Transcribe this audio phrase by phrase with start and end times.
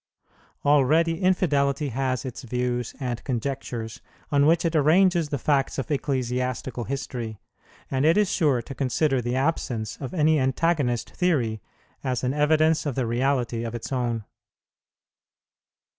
[0.65, 6.85] Already infidelity has its views and conjectures, on which it arranges the facts of ecclesiastical
[6.85, 7.37] history;
[7.91, 11.61] and it is sure to consider the absence of any antagonist theory
[12.03, 14.25] as an evidence of the reality of its own.